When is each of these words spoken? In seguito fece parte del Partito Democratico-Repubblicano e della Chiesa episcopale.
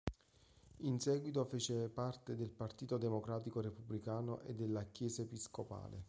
In 0.77 0.99
seguito 0.99 1.45
fece 1.45 1.87
parte 1.87 2.35
del 2.35 2.49
Partito 2.49 2.97
Democratico-Repubblicano 2.97 4.39
e 4.41 4.55
della 4.55 4.83
Chiesa 4.85 5.21
episcopale. 5.21 5.99